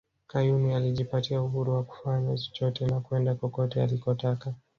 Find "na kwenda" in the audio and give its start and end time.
2.85-3.35